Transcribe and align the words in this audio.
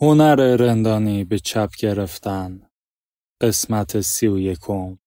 هنر 0.00 0.56
رندانی 0.56 1.24
به 1.24 1.38
چپ 1.38 1.70
گرفتن. 1.78 2.60
قسمت 3.40 4.00
سی 4.00 4.26
و 4.26 4.38
یکم. 4.38 4.98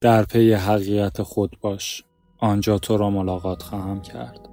در 0.00 0.24
پی 0.24 0.52
حقیقت 0.52 1.22
خود 1.22 1.56
باش. 1.60 2.04
آنجا 2.38 2.78
تو 2.78 2.96
را 2.96 3.10
ملاقات 3.10 3.62
خواهم 3.62 4.02
کرد. 4.02 4.48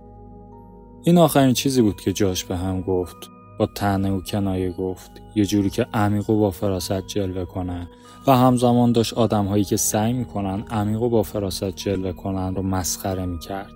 این 1.03 1.17
آخرین 1.17 1.53
چیزی 1.53 1.81
بود 1.81 2.01
که 2.01 2.13
جاش 2.13 2.45
به 2.45 2.57
هم 2.57 2.81
گفت. 2.81 3.29
با 3.59 3.65
تنه 3.65 4.11
و 4.11 4.21
کنایه 4.21 4.71
گفت. 4.71 5.11
یه 5.35 5.45
جوری 5.45 5.69
که 5.69 5.83
عمیق 5.93 6.29
و 6.29 6.39
با 6.39 6.51
فراست 6.51 7.07
جلوه 7.07 7.45
کنه. 7.45 7.89
و 8.27 8.37
همزمان 8.37 8.91
داشت 8.91 9.13
آدم 9.13 9.45
هایی 9.45 9.63
که 9.63 9.77
سعی 9.77 10.13
می‌کنن 10.13 10.61
عمیق 10.61 11.01
و 11.01 11.09
با 11.09 11.23
فراست 11.23 11.69
جلوه 11.69 12.11
کنن 12.11 12.55
رو 12.55 12.61
مسخره 12.61 13.25
می‌کرد. 13.25 13.71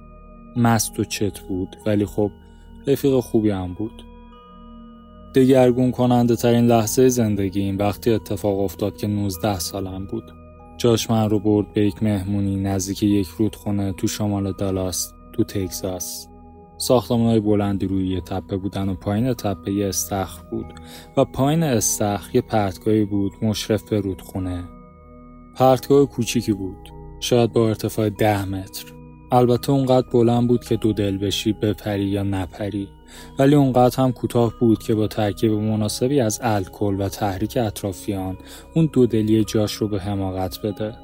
مست 0.56 1.00
و 1.00 1.04
چت 1.04 1.40
بود. 1.40 1.76
ولی 1.86 2.06
خب 2.06 2.32
رفیق 2.88 3.20
خوبی 3.20 3.50
هم 3.50 3.74
بود. 3.74 4.13
دگرگون 5.36 5.92
کننده 5.92 6.36
ترین 6.36 6.66
لحظه 6.68 7.10
زندگی 7.10 7.62
این 7.62 7.78
وقتی 7.78 8.12
اتفاق 8.12 8.60
افتاد 8.60 8.98
که 8.98 9.08
19 9.08 9.60
سالم 9.60 10.06
بود. 10.06 10.24
جاش 10.78 11.10
من 11.10 11.30
رو 11.30 11.40
برد 11.40 11.74
به 11.74 11.86
یک 11.86 12.04
مهمونی 12.04 12.56
نزدیک 12.56 13.04
یک 13.04 13.28
رودخونه 13.28 13.94
تو 13.94 14.08
شمال 14.08 14.52
دالاس 14.52 15.14
تو 15.34 15.44
تگزاس. 15.44 16.28
ساختمان 16.78 17.28
های 17.28 17.40
بلندی 17.40 17.88
روی 17.88 18.08
یه 18.08 18.22
تپه 18.22 18.58
بودن 18.58 18.90
و 18.90 18.96
پایین 18.96 19.34
تپه 19.34 19.72
یه 19.72 19.88
استخر 19.88 20.44
بود 20.52 20.66
و 21.18 21.26
پایین 21.26 21.64
استخر 21.64 22.36
یه 22.36 22.42
پرتگاهی 22.42 23.06
بود 23.06 23.32
مشرف 23.42 23.90
به 23.90 24.00
رودخونه. 24.00 24.64
پرتگاه 25.56 26.06
کوچیکی 26.06 26.54
بود. 26.54 26.90
شاید 27.20 27.54
با 27.54 27.68
ارتفاع 27.68 28.10
ده 28.10 28.46
متر. 28.46 29.03
البته 29.34 29.72
اونقدر 29.72 30.08
بلند 30.10 30.48
بود 30.48 30.64
که 30.64 30.76
دو 30.76 30.94
دل 30.94 31.18
بشی 31.18 31.54
بپری 31.54 32.04
یا 32.04 32.24
نپری. 32.24 32.90
ولی 33.40 33.56
اونقدر 33.56 34.04
هم 34.04 34.12
کوتاه 34.12 34.54
بود 34.60 34.84
که 34.84 34.96
با 34.96 35.08
ترکیب 35.08 35.52
مناسبی 35.52 36.20
از 36.20 36.40
الکل 36.44 37.02
و 37.02 37.10
تحریک 37.10 37.58
اطرافیان 37.58 38.38
اون 38.76 38.90
دودلی 38.94 39.44
جاش 39.44 39.74
رو 39.74 39.88
به 39.88 40.00
حماقت 40.00 40.62
بده. 40.62 40.96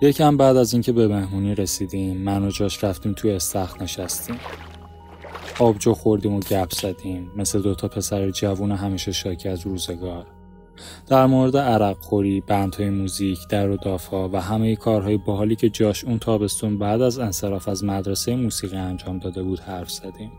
یکم 0.00 0.36
بعد 0.36 0.56
از 0.56 0.72
اینکه 0.72 0.92
به 0.92 1.08
مهمونی 1.08 1.54
رسیدیم 1.54 2.16
من 2.16 2.44
و 2.44 2.50
جاش 2.50 2.84
رفتیم 2.84 3.12
توی 3.12 3.30
استخ 3.30 3.82
نشستیم. 3.82 4.36
آبجو 5.58 5.94
خوردیم 5.94 6.34
و 6.34 6.40
گپ 6.40 6.72
زدیم 6.72 7.30
مثل 7.36 7.62
دوتا 7.62 7.88
پسر 7.88 8.30
جوون 8.30 8.72
همیشه 8.72 9.12
شاکی 9.12 9.48
از 9.48 9.66
روزگار. 9.66 10.35
در 11.06 11.26
مورد 11.26 11.56
عرق 11.56 11.96
خوری، 11.98 12.40
بندهای 12.40 12.90
موزیک، 12.90 13.38
در 13.50 13.70
و 13.70 13.76
دافا 13.76 14.28
و 14.28 14.36
همه 14.36 14.76
کارهای 14.76 15.16
باحالی 15.16 15.56
که 15.56 15.68
جاش 15.68 16.04
اون 16.04 16.18
تابستون 16.18 16.78
بعد 16.78 17.02
از 17.02 17.18
انصراف 17.18 17.68
از 17.68 17.84
مدرسه 17.84 18.36
موسیقی 18.36 18.76
انجام 18.76 19.18
داده 19.18 19.42
بود 19.42 19.58
حرف 19.58 19.90
زدیم. 19.90 20.32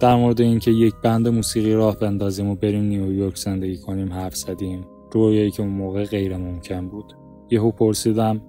در 0.00 0.16
مورد 0.16 0.40
اینکه 0.40 0.70
یک 0.70 0.94
بند 1.02 1.28
موسیقی 1.28 1.72
راه 1.72 1.96
بندازیم 1.96 2.48
و 2.48 2.54
بریم 2.54 2.84
نیویورک 2.84 3.36
زندگی 3.36 3.76
کنیم 3.76 4.12
حرف 4.12 4.36
زدیم. 4.36 4.86
رویایی 5.12 5.50
که 5.50 5.62
اون 5.62 5.72
موقع 5.72 6.04
غیر 6.04 6.36
ممکن 6.36 6.88
بود. 6.88 7.16
یهو 7.50 7.70
پرسیدم 7.70 8.40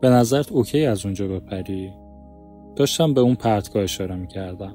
به 0.00 0.10
نظرت 0.10 0.52
اوکی 0.52 0.86
از 0.86 1.04
اونجا 1.04 1.28
بپری؟ 1.28 1.92
داشتم 2.76 3.14
به 3.14 3.20
اون 3.20 3.34
پرتگاه 3.34 3.82
اشاره 3.82 4.16
می‌کردم. 4.16 4.74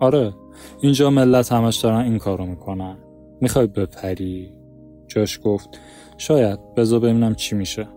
آره 0.00 0.34
اینجا 0.80 1.10
ملت 1.10 1.52
همش 1.52 1.76
دارن 1.76 2.00
این 2.00 2.18
کارو 2.18 2.46
می‌کنن. 2.46 2.96
می‌خوای 3.40 3.66
بپری 3.66 4.52
جاش 5.06 5.40
گفت 5.44 5.80
شاید 6.16 6.74
بذار 6.74 7.00
ببینم 7.00 7.34
چی 7.34 7.56
میشه 7.56 7.88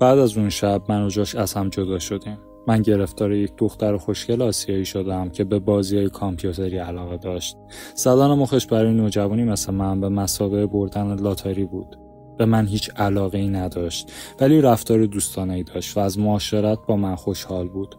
بعد 0.00 0.18
از 0.18 0.36
اون 0.36 0.48
شب 0.48 0.82
من 0.88 1.06
و 1.06 1.08
جاش 1.08 1.34
از 1.34 1.54
هم 1.54 1.68
جدا 1.68 1.98
شدیم 1.98 2.38
من 2.66 2.82
گرفتار 2.82 3.32
یک 3.32 3.52
دختر 3.56 3.96
خوشگل 3.96 4.42
آسیایی 4.42 4.84
شدم 4.84 5.28
که 5.28 5.44
به 5.44 5.58
بازی 5.58 5.96
های 5.96 6.08
کامپیوتری 6.08 6.78
علاقه 6.78 7.16
داشت. 7.16 7.56
زدن 7.94 8.26
مخش 8.26 8.66
برای 8.66 8.92
نوجوانی 8.92 9.44
مثل 9.44 9.72
من 9.72 10.00
به 10.00 10.08
مسابقه 10.08 10.66
بردن 10.66 11.14
لاتاری 11.14 11.64
بود. 11.64 11.98
به 12.38 12.44
من 12.44 12.66
هیچ 12.66 12.90
علاقه 12.96 13.38
ای 13.38 13.48
نداشت 13.48 14.12
ولی 14.40 14.60
رفتار 14.60 15.06
دوستانه 15.06 15.54
ای 15.54 15.62
داشت 15.62 15.96
و 15.96 16.00
از 16.00 16.18
معاشرت 16.18 16.78
با 16.88 16.96
من 16.96 17.14
خوشحال 17.14 17.68
بود. 17.68 17.94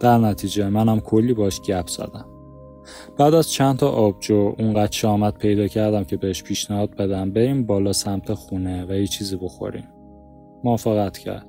در 0.00 0.18
نتیجه 0.18 0.68
منم 0.68 1.00
کلی 1.00 1.34
باش 1.34 1.60
گپ 1.60 1.88
زدم. 1.88 2.26
بعد 3.18 3.34
از 3.34 3.50
چند 3.50 3.76
تا 3.76 3.88
آبجو 3.88 4.54
اونقدر 4.58 4.92
شامت 4.92 5.38
پیدا 5.38 5.66
کردم 5.66 6.04
که 6.04 6.16
بهش 6.16 6.42
پیشنهاد 6.42 6.96
بدم 6.96 7.30
بریم 7.30 7.66
بالا 7.66 7.92
سمت 7.92 8.34
خونه 8.34 8.86
و 8.86 8.92
یه 8.92 9.06
چیزی 9.06 9.36
بخوریم. 9.36 9.88
موافقت 10.64 11.18
کرد. 11.18 11.46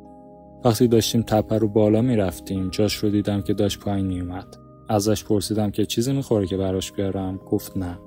وقتی 0.66 0.88
داشتیم 0.88 1.22
تپه 1.22 1.58
رو 1.58 1.68
بالا 1.68 2.02
می‌رفتیم 2.02 2.70
جاش 2.70 2.94
رو 2.94 3.10
دیدم 3.10 3.42
که 3.42 3.54
داشت 3.54 3.80
پایین 3.80 4.06
میومد 4.06 4.48
ازش 4.90 5.24
پرسیدم 5.24 5.72
که 5.72 5.86
چیزی 5.86 6.14
می‌خوره 6.14 6.48
که 6.48 6.58
براش 6.58 6.92
بیارم؟ 6.92 7.38
گفت 7.38 7.78
نه. 7.78 8.00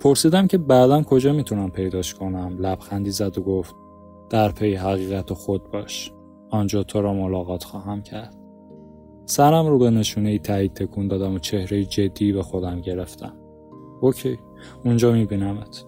پرسیدم 0.00 0.46
که 0.46 0.58
بعدا 0.58 1.02
کجا 1.02 1.32
می‌تونم 1.32 1.70
پیداش 1.70 2.14
کنم؟ 2.14 2.56
لبخندی 2.60 3.10
زد 3.10 3.38
و 3.38 3.42
گفت 3.42 3.74
در 4.30 4.52
پی 4.52 4.74
حقیقت 4.74 5.32
خود 5.32 5.70
باش. 5.70 6.12
آنجا 6.50 6.82
تو 6.82 7.02
را 7.02 7.14
ملاقات 7.14 7.64
خواهم 7.64 8.02
کرد. 8.02 8.39
سرم 9.30 9.66
رو 9.66 9.78
به 9.78 9.90
نشونه 9.90 10.28
ای 10.28 10.38
تایید 10.38 10.74
تکون 10.74 11.08
دادم 11.08 11.34
و 11.34 11.38
چهره 11.38 11.84
جدی 11.84 12.32
به 12.32 12.42
خودم 12.42 12.80
گرفتم 12.80 13.32
اوکی 14.00 14.38
اونجا 14.84 15.12
میبینمت 15.12 15.84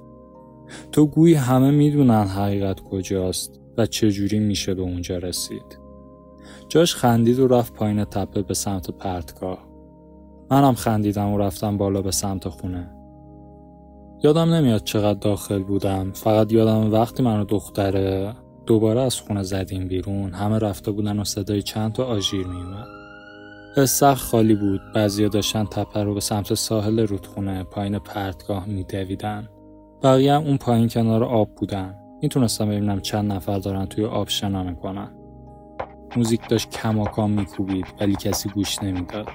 تو 0.93 1.07
گویی 1.07 1.35
همه 1.35 1.71
می‌دونن 1.71 2.25
حقیقت 2.25 2.81
کجاست 2.81 3.61
و 3.79 3.87
چجوری 3.87 4.39
میشه 4.39 4.75
به 4.75 4.83
اونجا 4.83 5.19
رسید. 5.19 5.79
جاش 6.69 6.95
خندید 6.95 7.39
و 7.39 7.49
رفت 7.49 7.73
پایین 7.73 8.05
تپه 8.05 8.43
به 8.43 8.55
سمت 8.55 8.91
پرتگاه. 8.91 9.59
منم 10.51 10.75
خندیدم 10.75 11.29
و 11.29 11.39
رفتم 11.39 11.77
بالا 11.77 12.03
به 12.03 12.11
سمت 12.11 12.49
خونه. 12.49 12.91
یادم 14.25 14.55
نمیاد 14.55 14.85
چقدر 14.85 15.19
داخل 15.19 15.63
بودم 15.63 16.13
فقط 16.13 16.53
یادم 16.53 16.93
وقتی 16.93 17.23
منو 17.23 17.45
دختره 17.45 18.35
دوباره 18.67 19.01
از 19.01 19.21
خونه 19.21 19.43
زدیم 19.43 19.89
بیرون 19.89 20.33
همه 20.33 20.59
رفته 20.59 20.91
بودن 20.91 21.19
و 21.19 21.25
صدای 21.25 21.63
چند 21.63 21.93
تا 21.93 22.05
آژیر 22.05 22.47
میومد 22.47 23.02
استخ 23.77 24.23
خالی 24.23 24.55
بود. 24.55 24.81
بعضیا 24.95 25.29
داشتن 25.29 25.65
تپه 25.65 26.03
رو 26.03 26.15
به 26.15 26.21
سمت 26.21 26.55
ساحل 26.55 27.01
رودخونه 27.01 27.65
پایین 27.65 27.99
پرتگاه 27.99 28.67
میدویدن. 28.67 29.49
بقیه 30.03 30.35
هم 30.35 30.43
اون 30.43 30.57
پایین 30.57 30.89
کنار 30.89 31.25
آب 31.25 31.55
بودن. 31.55 31.95
می‌تونستم 32.23 32.69
ببینم 32.69 33.01
چند 33.01 33.33
نفر 33.33 33.59
دارن 33.59 33.87
توی 33.87 34.05
آب 34.05 34.29
شنا 34.29 34.63
می‌کنن. 34.63 35.11
موزیک 36.17 36.49
داشت 36.49 36.71
کماکان 36.71 37.31
میکوبید 37.31 37.87
ولی 38.01 38.15
کسی 38.15 38.49
گوش 38.49 38.83
نمی‌داد. 38.83 39.29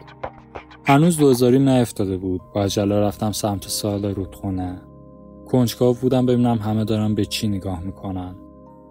هنوز 0.86 1.18
دوزاری 1.18 1.59
نیفتاده 1.59 2.18
بود. 2.18 2.42
با 2.56 2.64
عجله 2.64 3.00
رفتم 3.00 3.31
سمت 3.31 3.68
سال 3.68 4.06
رودخونه. 4.06 4.81
کنجکاو 5.46 5.96
بودم 5.96 6.26
ببینم 6.26 6.58
همه 6.58 6.86
دارن 6.86 7.16
به 7.16 7.26
چی 7.26 7.47
نگاه 7.47 7.84
می‌کنن. 7.84 8.36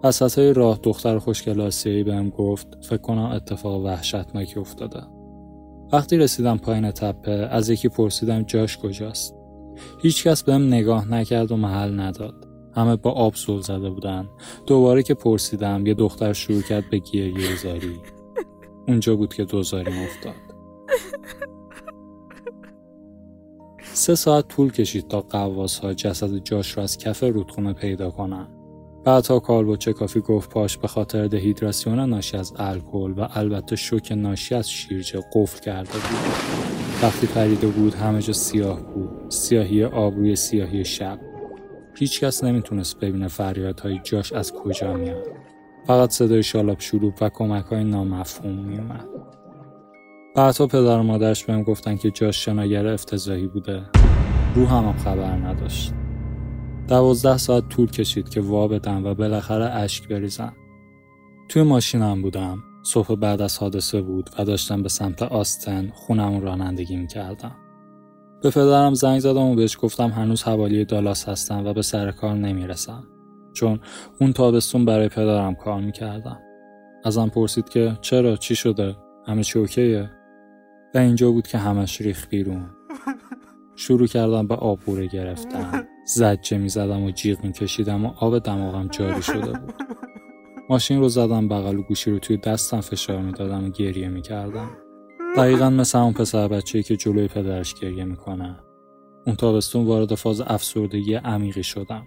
وسط 0.03 0.39
های 0.39 0.53
راه 0.53 0.79
دختر 0.83 1.19
خوشگل 1.19 1.61
آسیایی 1.61 2.03
بهم 2.03 2.29
گفت 2.29 2.67
فکر 2.81 3.01
کنم 3.01 3.31
اتفاق 3.31 3.85
وحشتناکی 3.85 4.59
افتاده. 4.59 5.01
وقتی 5.91 6.17
رسیدم 6.17 6.57
پایین 6.57 6.91
تپه 6.91 7.31
از 7.31 7.69
یکی 7.69 7.89
پرسیدم 7.89 8.43
جاش 8.43 8.77
کجاست. 8.77 9.35
هیچکس 10.01 10.43
بهم 10.43 10.67
نگاه 10.67 11.11
نکرد 11.11 11.51
و 11.51 11.57
محل 11.57 11.99
نداد. 11.99 12.47
همه 12.75 12.95
با 12.95 13.11
آب 13.11 13.35
سول 13.35 13.61
زده 13.61 13.89
بودن. 13.89 14.29
دوباره 14.65 15.03
که 15.03 15.13
پرسیدم 15.13 15.87
یه 15.87 15.93
دختر 15.93 16.33
شروع 16.33 16.61
کرد 16.61 16.89
به 16.89 16.97
گریه 16.97 17.55
زاری. 17.55 17.99
اونجا 18.87 19.15
بود 19.15 19.33
که 19.33 19.45
دوزاریم 19.45 20.03
افتاد. 20.03 20.47
سه 23.81 24.15
ساعت 24.15 24.47
طول 24.47 24.71
کشید 24.71 25.07
تا 25.07 25.21
قواس 25.21 25.79
ها 25.79 25.93
جسد 25.93 26.37
جاش 26.37 26.77
را 26.77 26.83
از 26.83 26.97
کف 26.97 27.23
رودخونه 27.23 27.73
پیدا 27.73 28.11
کنن. 28.11 28.56
بعدها 29.07 29.39
کالبوچه 29.39 29.93
کافی 29.93 30.19
گفت 30.19 30.49
پاش 30.49 30.77
به 30.77 30.87
خاطر 30.87 31.27
دهیدراسیون 31.27 31.99
ناشی 31.99 32.37
از 32.37 32.53
الکل 32.57 33.13
و 33.17 33.27
البته 33.33 33.75
شوک 33.75 34.11
ناشی 34.11 34.55
از 34.55 34.71
شیرجه 34.71 35.19
قفل 35.33 35.59
کرده 35.59 35.91
بود 35.91 36.33
وقتی 37.03 37.27
پریده 37.27 37.67
بود 37.67 37.93
همه 37.93 38.21
جا 38.21 38.33
سیاه 38.33 38.81
بود 38.81 39.29
سیاهی 39.29 39.83
آب 39.83 40.15
روی 40.15 40.35
سیاهی 40.35 40.85
شب 40.85 41.19
هیچکس 41.95 42.43
نمی‌تونست 42.43 42.99
ببینه 42.99 43.27
فریادهای 43.27 43.99
جاش 44.03 44.33
از 44.33 44.53
کجا 44.53 44.93
میاد. 44.93 45.27
فقط 45.85 46.09
صدای 46.09 46.43
شالاب 46.43 46.79
شروع 46.79 47.13
و 47.21 47.29
کمک 47.29 47.65
های 47.65 47.83
نامفهوم 47.83 48.55
میومد. 48.55 49.05
بعدها 50.35 50.67
پدر 50.67 50.99
و 50.99 51.03
مادرش 51.03 51.45
بهم 51.45 51.63
گفتن 51.63 51.95
که 51.95 52.11
جاش 52.11 52.45
شناگر 52.45 52.87
افتضاحی 52.87 53.47
بوده. 53.47 53.83
رو 54.55 54.65
هم, 54.65 54.85
هم 54.85 54.97
خبر 54.97 55.31
نداشت. 55.31 55.93
دوازده 56.87 57.37
ساعت 57.37 57.69
طول 57.69 57.91
کشید 57.91 58.29
که 58.29 58.41
وا 58.41 58.67
بدم 58.67 59.05
و 59.05 59.13
بالاخره 59.13 59.65
اشک 59.65 60.07
بریزم. 60.07 60.53
توی 61.49 61.63
ماشینم 61.63 62.21
بودم. 62.21 62.63
صبح 62.83 63.15
بعد 63.15 63.41
از 63.41 63.57
حادثه 63.57 64.01
بود 64.01 64.29
و 64.39 64.45
داشتم 64.45 64.83
به 64.83 64.89
سمت 64.89 65.23
آستن 65.23 65.91
خونم 65.93 66.39
رانندگی 66.39 66.95
می‌کردم. 66.95 67.55
به 68.41 68.49
پدرم 68.49 68.93
زنگ 68.93 69.19
زدم 69.19 69.41
و 69.41 69.55
بهش 69.55 69.77
گفتم 69.81 70.09
هنوز 70.09 70.43
حوالی 70.43 70.85
دالاس 70.85 71.29
هستم 71.29 71.65
و 71.65 71.73
به 71.73 71.81
سر 71.81 72.11
کار 72.11 72.35
نمی‌رسم 72.35 73.03
چون 73.53 73.79
اون 74.21 74.33
تابستون 74.33 74.85
برای 74.85 75.09
پدرم 75.09 75.55
کار 75.55 75.81
می‌کردم 75.81 76.39
ازم 77.05 77.29
پرسید 77.29 77.69
که 77.69 77.97
چرا 78.01 78.35
چی 78.35 78.55
شده 78.55 78.95
همه 79.27 79.43
چی 79.43 79.59
اوکیه 79.59 80.09
و 80.95 80.97
اینجا 80.97 81.31
بود 81.31 81.47
که 81.47 81.57
همش 81.57 82.01
ریخ 82.01 82.27
بیرون 82.27 82.69
شروع 83.75 84.07
کردم 84.07 84.47
به 84.47 84.55
آبوره 84.55 85.07
گرفتن 85.07 85.87
زجه 86.07 86.57
می 86.57 86.69
زدم 86.69 87.03
و 87.03 87.11
جیغ 87.11 87.43
می 87.43 87.51
کشیدم 87.51 88.05
و 88.05 88.13
آب 88.19 88.39
دماغم 88.39 88.87
جاری 88.87 89.21
شده 89.21 89.51
بود. 89.59 89.73
ماشین 90.69 90.99
رو 90.99 91.09
زدم 91.09 91.47
بغل 91.47 91.79
و 91.79 91.81
گوشی 91.81 92.11
رو 92.11 92.19
توی 92.19 92.37
دستم 92.37 92.81
فشار 92.81 93.21
می 93.21 93.31
دادم 93.31 93.65
و 93.65 93.69
گریه 93.69 94.09
می 94.09 94.21
کردم 94.21 94.69
دقیقا 95.37 95.69
مثل 95.69 95.97
اون 95.97 96.13
پسر 96.13 96.47
بچه‌ای 96.47 96.83
که 96.83 96.97
جلوی 96.97 97.27
پدرش 97.27 97.73
گریه 97.73 98.03
می‌کنه. 98.03 98.59
اون 99.25 99.35
تابستون 99.35 99.85
وارد 99.85 100.15
فاز 100.15 100.41
افسردگی 100.41 101.13
عمیقی 101.13 101.63
شدم. 101.63 102.03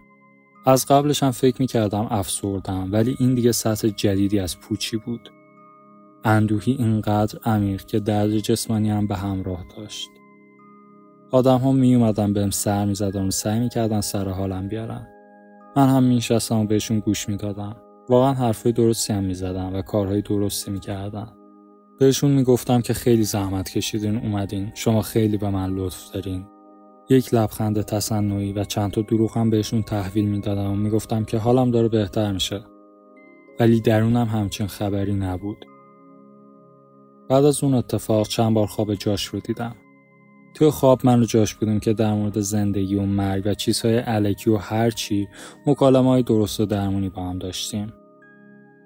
از 0.67 0.87
قبلش 0.87 1.23
هم 1.23 1.31
فکر 1.31 1.57
می‌کردم 1.61 2.07
افسردم 2.11 2.93
ولی 2.93 3.17
این 3.21 3.35
دیگه 3.35 3.53
سطح 3.53 3.89
جدیدی 3.89 4.39
از 4.39 4.61
پوچی 4.61 4.97
بود. 4.97 5.33
اندوهی 6.25 6.73
اینقدر 6.73 7.39
عمیق 7.45 7.85
که 7.85 8.01
درد 8.01 8.39
جسمانی 8.39 8.91
هم 8.91 9.07
به 9.07 9.17
همراه 9.17 9.65
داشت. 9.77 10.09
آدم 11.33 11.59
ها 11.59 11.73
می 11.73 11.95
اومدن 11.95 12.33
بهم 12.33 12.51
سر 12.51 12.85
می 12.85 12.95
زدن 12.95 13.27
و 13.27 13.31
سعی 13.31 13.61
می‌کردن 13.61 14.01
سر 14.01 14.29
حالم 14.29 14.69
بیارن. 14.69 15.07
من 15.77 15.89
هم 15.89 16.03
می 16.03 16.21
و 16.51 16.65
بهشون 16.65 17.01
گوش 17.01 17.29
می‌دادم. 17.29 17.77
واقعا 18.09 18.33
حرفای 18.33 18.73
درستی 18.73 19.13
هم 19.13 19.25
می 19.25 19.35
زدن 19.35 19.73
و 19.73 19.83
کارهای 19.83 20.23
درستی 20.23 20.71
می 20.71 20.81
کردن. 20.81 21.29
بهشون 21.99 22.31
می‌گفتم 22.31 22.81
که 22.81 22.95
خیلی 22.95 23.25
زحمت 23.25 23.71
کشیدین 23.71 24.17
اومدین. 24.17 24.73
شما 24.75 25.03
خیلی 25.03 25.37
به 25.37 25.51
من 25.51 25.75
لطف 25.75 26.13
دارین. 26.13 26.47
یک 27.11 27.35
لبخند 27.35 27.83
تصنعی 27.83 28.53
و 28.53 28.65
چند 28.65 28.91
تا 28.91 29.03
دروغ 29.03 29.39
هم 29.39 29.51
بهشون 29.51 29.83
تحویل 29.83 30.29
می‌دادم 30.29 30.71
و 30.71 30.77
می‌گفتم 30.77 31.25
که 31.25 31.39
حالم 31.39 31.71
داره 31.71 31.89
بهتر 31.89 32.33
میشه. 32.33 32.61
ولی 33.61 33.81
درونم 33.81 34.27
همچین 34.27 34.67
خبری 34.67 35.15
نبود. 35.15 35.65
بعد 37.29 37.45
از 37.45 37.65
اون 37.65 37.75
اتفاق 37.75 38.29
چند 38.29 38.55
بار 38.55 38.67
خواب 38.67 38.95
جاش 38.95 39.25
رو 39.25 39.41
دیدم. 39.41 39.77
توی 40.55 40.71
خواب 40.71 41.01
من 41.05 41.19
رو 41.19 41.25
جاش 41.25 41.55
بودیم 41.55 41.81
که 41.81 41.93
در 41.93 42.15
مورد 42.15 42.41
زندگی 42.41 42.95
و 42.95 43.03
مرگ 43.03 43.43
و 43.47 43.55
چیزهای 43.55 43.97
علکی 43.97 44.51
و 44.51 44.57
هرچی 44.57 45.29
مکالمه 45.67 46.09
های 46.09 46.23
درست 46.23 46.61
و 46.61 46.67
درمونی 46.67 47.09
با 47.09 47.23
هم 47.23 47.39
داشتیم. 47.39 47.93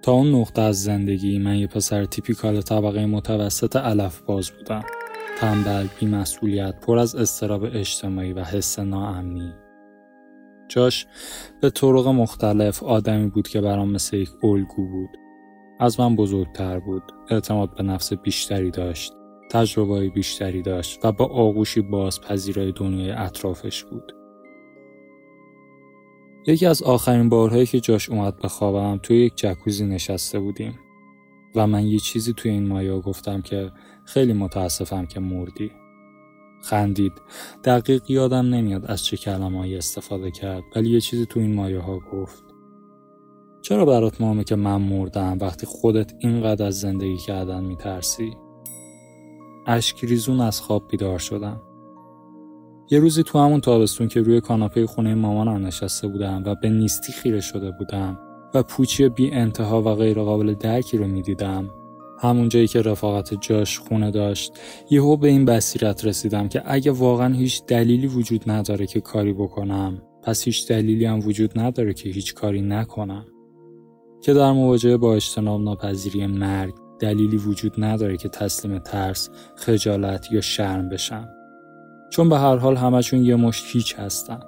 تا 0.03 0.13
اون 0.13 0.35
نقطه 0.35 0.63
از 0.63 0.83
زندگی 0.83 1.39
من 1.39 1.57
یه 1.57 1.67
پسر 1.67 2.05
تیپیکال 2.05 2.61
طبقه 2.61 3.07
متوسط 3.07 3.77
علف 3.77 4.21
باز 4.21 4.51
بودم. 4.51 4.85
تنبل 5.39 5.87
بیمسئولیت 6.01 6.81
پر 6.81 6.99
از 6.99 7.15
استراب 7.15 7.65
اجتماعی 7.65 8.33
و 8.33 8.45
حس 8.45 8.79
ناامنی. 8.79 9.53
جاش 10.69 11.07
به 11.61 11.71
طرق 11.71 12.09
مختلف 12.09 12.83
آدمی 12.83 13.29
بود 13.31 13.49
که 13.49 13.61
برام 13.61 13.91
مثل 13.91 14.17
یک 14.17 14.31
الگو 14.43 14.87
بود. 14.89 15.11
از 15.81 16.01
من 16.01 16.17
بزرگتر 16.17 16.79
بود. 16.79 17.03
اعتماد 17.31 17.75
به 17.75 17.83
نفس 17.83 18.13
بیشتری 18.13 18.71
داشت. 18.71 19.13
تجربه 19.51 20.09
بیشتری 20.09 20.63
داشت 20.63 21.05
و 21.05 21.13
با 21.13 21.25
آغوشی 21.25 21.81
باز 21.81 22.21
پذیرای 22.21 22.73
دنیای 22.73 23.11
اطرافش 23.11 23.85
بود 23.85 24.13
یکی 26.47 26.67
از 26.67 26.83
آخرین 26.83 27.29
بارهایی 27.29 27.67
که 27.67 27.81
جاش 27.81 28.11
اومد 28.11 28.37
به 28.37 28.49
خوابم 28.49 29.01
توی 29.03 29.17
یک 29.17 29.37
جکوزی 29.37 29.87
نشسته 29.87 30.39
بودیم 30.39 30.79
و 31.55 31.67
من 31.67 31.87
یه 31.87 31.99
چیزی 31.99 32.33
توی 32.33 32.51
این 32.51 32.67
مایا 32.69 33.01
گفتم 33.01 33.43
که 33.43 33.73
خیلی 34.05 34.33
متاسفم 34.33 35.07
که 35.07 35.21
مردی. 35.21 35.71
خندید. 36.63 37.13
دقیق 37.65 38.11
یادم 38.11 38.55
نمیاد 38.55 38.85
از 38.87 39.05
چه 39.05 39.17
کلمه‌ای 39.17 39.77
استفاده 39.77 40.31
کرد 40.31 40.63
ولی 40.77 40.91
یه 40.91 41.01
چیزی 41.01 41.27
تو 41.27 41.41
این 41.41 41.55
مایه 41.55 41.79
ها 41.79 41.99
گفت. 42.13 42.45
چرا 43.63 43.85
برات 43.85 44.21
مهمه 44.21 44.45
که 44.45 44.57
من 44.57 44.77
مردم 44.77 45.39
وقتی 45.41 45.67
خودت 45.67 46.13
اینقدر 46.19 46.67
از 46.67 46.81
زندگی 46.81 47.17
کردن 47.17 47.65
میترسی؟ 47.65 48.37
ریزون 50.03 50.41
از 50.41 50.61
خواب 50.61 50.89
بیدار 50.89 51.19
شدم. 51.19 51.63
یه 52.91 52.99
روزی 52.99 53.23
تو 53.23 53.39
همون 53.39 53.61
تابستون 53.61 54.09
که 54.09 54.21
روی 54.21 54.41
کاناپه 54.41 54.87
خونه 54.87 55.15
مامانم 55.15 55.67
نشسته 55.67 56.09
بودم 56.09 56.43
و 56.47 56.55
به 56.55 56.69
نیستی 56.69 57.13
خیره 57.13 57.41
شده 57.41 57.71
بودم 57.71 58.19
و 58.55 58.63
پوچی 58.63 59.09
بی 59.09 59.31
انتها 59.31 59.83
و 59.83 59.95
غیر 59.95 60.23
قابل 60.23 60.55
درکی 60.55 60.97
رو 60.97 61.07
می‌دیدم 61.07 61.71
همون 62.21 62.49
جایی 62.49 62.67
که 62.67 62.83
رفاقت 62.83 63.35
جاش 63.41 63.79
خونه 63.79 64.11
داشت 64.11 64.53
یهو 64.91 65.17
به 65.17 65.29
این 65.29 65.45
بصیرت 65.45 66.05
رسیدم 66.05 66.49
که 66.49 66.63
اگه 66.65 66.91
واقعا 66.91 67.35
هیچ 67.35 67.67
دلیلی 67.67 68.07
وجود 68.07 68.51
نداره 68.51 68.87
که 68.87 69.01
کاری 69.01 69.33
بکنم 69.33 70.03
پس 70.23 70.43
هیچ 70.43 70.69
دلیلی 70.69 71.05
هم 71.05 71.19
وجود 71.19 71.59
نداره 71.59 71.95
که 71.95 72.09
هیچ 72.09 72.35
کاری 72.35 72.63
نکنم 72.63 73.27
که 74.23 74.35
در 74.35 74.53
مواجهه 74.53 74.97
با 74.97 75.15
اجتناب 75.15 75.61
ناپذیری 75.61 76.27
مرگ 76.27 76.75
دلیلی 77.01 77.37
وجود 77.37 77.85
نداره 77.85 78.17
که 78.17 78.29
تسلیم 78.29 78.79
ترس، 78.79 79.31
خجالت 79.57 80.33
یا 80.33 80.41
شرم 80.41 80.89
بشم. 80.89 81.29
چون 82.11 82.29
به 82.29 82.39
هر 82.39 82.57
حال 82.57 82.77
همشون 82.77 83.25
یه 83.25 83.37
مشت 83.37 83.65
هیچ 83.67 83.99
هستن 83.99 84.41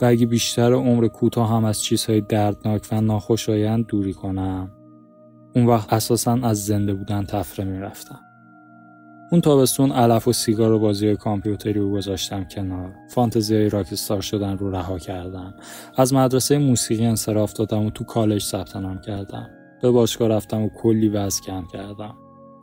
و 0.00 0.04
اگه 0.04 0.26
بیشتر 0.26 0.72
عمر 0.72 1.08
کوتاه 1.08 1.50
هم 1.50 1.64
از 1.64 1.82
چیزهای 1.82 2.20
دردناک 2.20 2.88
و 2.92 3.00
ناخوشایند 3.00 3.86
دوری 3.86 4.12
کنم 4.12 4.70
اون 5.54 5.66
وقت 5.66 5.92
اساسا 5.92 6.38
از 6.42 6.64
زنده 6.64 6.94
بودن 6.94 7.24
تفره 7.24 7.64
می‌رفتم. 7.64 8.20
اون 9.32 9.40
تابستون 9.40 9.92
علف 9.92 10.28
و 10.28 10.32
سیگار 10.32 10.72
و 10.72 10.78
بازی 10.78 11.16
کامپیوتری 11.16 11.72
رو 11.72 11.92
گذاشتم 11.92 12.44
کنار. 12.44 12.94
فانتزی 13.10 13.54
های 13.54 13.68
راکستار 13.68 14.20
شدن 14.20 14.58
رو 14.58 14.70
رها 14.70 14.98
کردم. 14.98 15.54
از 15.96 16.14
مدرسه 16.14 16.58
موسیقی 16.58 17.06
انصراف 17.06 17.52
دادم 17.52 17.86
و 17.86 17.90
تو 17.90 18.04
کالج 18.04 18.42
ثبت 18.42 18.76
نام 18.76 18.98
کردم. 18.98 19.50
به 19.82 19.90
باشگاه 19.90 20.28
رفتم 20.28 20.62
و 20.62 20.68
کلی 20.68 21.08
وزن 21.08 21.44
کم 21.44 21.64
کردم. 21.72 22.14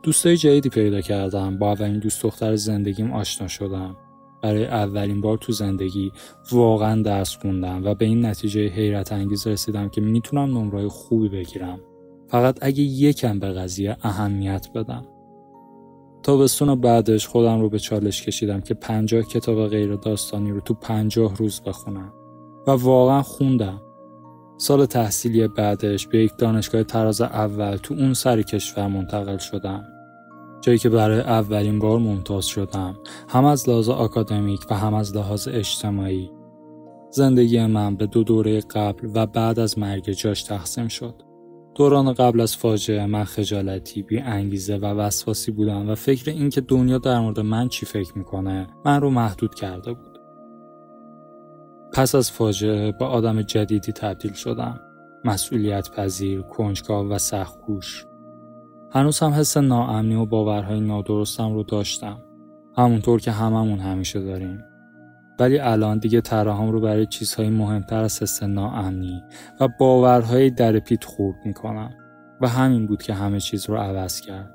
دوستای 0.02 0.36
جدیدی 0.36 0.68
پیدا 0.68 1.00
کردم. 1.00 1.58
با 1.58 1.72
اولین 1.72 1.98
دوست 1.98 2.22
دختر 2.22 2.56
زندگیم 2.56 3.12
آشنا 3.12 3.48
شدم. 3.48 3.96
برای 4.42 4.66
اولین 4.66 5.20
بار 5.20 5.38
تو 5.38 5.52
زندگی 5.52 6.12
واقعا 6.52 7.02
درس 7.02 7.36
خوندم 7.36 7.84
و 7.84 7.94
به 7.94 8.04
این 8.04 8.26
نتیجه 8.26 8.68
حیرت 8.68 9.12
انگیز 9.12 9.46
رسیدم 9.46 9.88
که 9.88 10.00
می‌تونم 10.00 10.58
نمرای 10.58 10.88
خوبی 10.88 11.28
بگیرم. 11.28 11.80
فقط 12.28 12.58
اگه 12.62 12.82
یکم 12.82 13.38
به 13.38 13.52
قضیه 13.52 13.96
اهمیت 14.02 14.66
بدم. 14.74 15.06
تابستون 16.22 16.80
بعدش 16.80 17.26
خودم 17.28 17.60
رو 17.60 17.68
به 17.68 17.78
چالش 17.78 18.22
کشیدم 18.22 18.60
که 18.60 18.74
پنجاه 18.74 19.22
کتاب 19.22 19.68
غیر 19.68 19.96
داستانی 19.96 20.50
رو 20.50 20.60
تو 20.60 20.74
پنجاه 20.74 21.36
روز 21.36 21.60
بخونم. 21.60 22.12
و 22.66 22.70
واقعا 22.70 23.22
خوندم. 23.22 23.82
سال 24.58 24.86
تحصیلی 24.86 25.48
بعدش 25.48 26.06
به 26.06 26.24
یک 26.24 26.36
دانشگاه 26.38 26.82
تراز 26.82 27.20
اول 27.20 27.76
تو 27.76 27.94
اون 27.94 28.14
سر 28.14 28.42
کشور 28.42 28.86
منتقل 28.86 29.38
شدم. 29.38 29.84
جایی 30.60 30.78
که 30.78 30.88
برای 30.88 31.20
اولین 31.20 31.78
بار 31.78 31.98
ممتاز 31.98 32.46
شدم. 32.46 32.96
هم 33.28 33.44
از 33.44 33.68
لحاظ 33.68 33.88
آکادمیک 33.88 34.60
و 34.70 34.74
هم 34.74 34.94
از 34.94 35.16
لحاظ 35.16 35.48
اجتماعی. 35.48 36.30
زندگی 37.10 37.66
من 37.66 37.96
به 37.96 38.06
دو 38.06 38.24
دوره 38.24 38.60
قبل 38.60 39.08
و 39.14 39.26
بعد 39.26 39.58
از 39.58 39.78
مرگ 39.78 40.10
جاش 40.10 40.42
تقسیم 40.42 40.88
شد. 40.88 41.14
دوران 41.74 42.12
قبل 42.12 42.40
از 42.40 42.56
فاجعه 42.56 43.06
من 43.06 43.24
خجالتی 43.24 44.02
بی 44.02 44.18
انگیزه 44.18 44.76
و 44.76 44.84
وسواسی 44.84 45.50
بودم 45.50 45.90
و 45.90 45.94
فکر 45.94 46.30
اینکه 46.30 46.60
دنیا 46.60 46.98
در 46.98 47.20
مورد 47.20 47.40
من 47.40 47.68
چی 47.68 47.86
فکر 47.86 48.18
می‌کنه 48.18 48.66
من 48.84 49.00
رو 49.00 49.10
محدود 49.10 49.54
کرده 49.54 49.92
بود. 49.92 50.13
پس 51.94 52.14
از 52.14 52.30
فاجعه 52.30 52.92
به 52.92 53.04
آدم 53.04 53.42
جدیدی 53.42 53.92
تبدیل 53.92 54.32
شدم. 54.32 54.80
مسئولیت 55.24 55.90
پذیر، 55.90 56.42
کنجکاو 56.42 57.08
و 57.08 57.18
سختگوش 57.18 58.06
هنوز 58.92 59.18
هم 59.18 59.30
حس 59.30 59.56
ناامنی 59.56 60.14
و 60.14 60.26
باورهای 60.26 60.80
نادرستم 60.80 61.54
رو 61.54 61.62
داشتم. 61.62 62.18
همونطور 62.76 63.20
که 63.20 63.30
هممون 63.30 63.78
همیشه 63.78 64.20
داریم. 64.20 64.64
ولی 65.38 65.58
الان 65.58 65.98
دیگه 65.98 66.20
تراهام 66.20 66.72
رو 66.72 66.80
برای 66.80 67.06
چیزهای 67.06 67.50
مهمتر 67.50 68.02
از 68.02 68.22
حس 68.22 68.42
ناامنی 68.42 69.22
و 69.60 69.68
باورهای 69.80 70.50
در 70.50 70.78
پیت 70.78 71.04
خورد 71.04 71.36
می‌کنم. 71.44 71.90
و 72.40 72.48
همین 72.48 72.86
بود 72.86 73.02
که 73.02 73.14
همه 73.14 73.40
چیز 73.40 73.70
رو 73.70 73.76
عوض 73.76 74.20
کرد. 74.20 74.54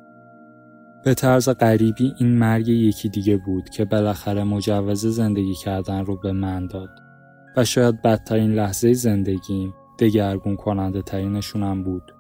به 1.04 1.14
طرز 1.14 1.50
غریبی 1.50 2.14
این 2.18 2.38
مرگ 2.38 2.68
یکی 2.68 3.10
دیگه 3.10 3.38
بود 3.38 3.70
که 3.70 3.86
بالاخره 3.86 4.44
مجوز 4.44 5.06
زندگی 5.06 5.54
کردن 5.54 6.06
رو 6.06 6.20
به 6.20 6.32
من 6.32 6.68
داد. 6.68 7.09
و 7.58 7.66
شاید 7.66 8.02
بدترین 8.02 8.54
لحظه 8.54 8.94
زندگیم 8.94 9.74
دگرگون 10.00 10.56
کننده 10.56 11.02
ترینشونم 11.02 11.84
بود. 11.84 12.16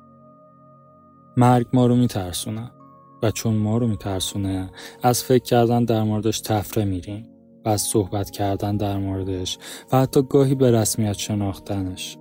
مرگ 1.37 1.67
ما 1.73 1.85
رو 1.85 1.95
میترسونه 1.95 2.71
و 3.23 3.31
چون 3.31 3.55
ما 3.55 3.77
رو 3.77 3.87
میترسونه 3.87 4.69
از 5.03 5.23
فکر 5.23 5.43
کردن 5.43 5.85
در 5.85 6.03
موردش 6.03 6.41
تفره 6.41 6.85
میریم 6.85 7.27
و 7.65 7.69
از 7.69 7.81
صحبت 7.81 8.29
کردن 8.29 8.77
در 8.77 8.97
موردش 8.97 9.57
و 9.91 9.97
حتی 9.97 10.21
گاهی 10.29 10.55
به 10.55 10.71
رسمیت 10.71 11.13
شناختنش. 11.13 12.17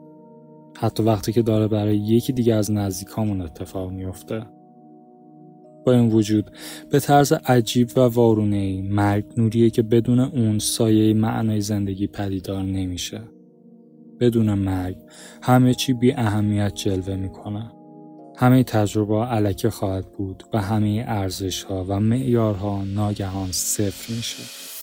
حتی 0.80 1.02
وقتی 1.02 1.32
که 1.32 1.42
داره 1.42 1.68
برای 1.68 1.96
یکی 1.96 2.32
دیگه 2.32 2.54
از 2.54 2.72
نزدیکامون 2.72 3.40
اتفاق 3.40 3.90
میفته 3.90 4.46
با 5.88 5.94
این 5.94 6.08
وجود 6.12 6.50
به 6.90 7.00
طرز 7.00 7.32
عجیب 7.32 7.88
و 7.96 8.00
وارونه 8.00 8.82
مرگ 8.82 9.24
نوریه 9.36 9.70
که 9.70 9.82
بدون 9.82 10.20
اون 10.20 10.58
سایه 10.58 11.14
معنای 11.14 11.60
زندگی 11.60 12.06
پدیدار 12.06 12.62
نمیشه. 12.62 13.20
بدون 14.20 14.54
مرگ 14.54 14.96
همه 15.42 15.74
چی 15.74 15.92
بی 15.92 16.12
اهمیت 16.12 16.74
جلوه 16.74 17.16
می‌کنه. 17.16 17.72
همه 18.36 18.62
تجربه 18.62 19.14
علکه 19.14 19.70
خواهد 19.70 20.12
بود 20.12 20.44
و 20.52 20.62
همه 20.62 21.04
ارزش 21.06 21.62
ها 21.62 21.84
و 21.88 22.00
معیارها 22.00 22.84
ناگهان 22.84 23.52
صفر 23.52 24.12
میشه. 24.12 24.68